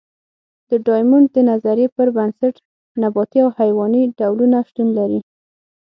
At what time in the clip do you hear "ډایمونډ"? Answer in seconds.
0.85-1.27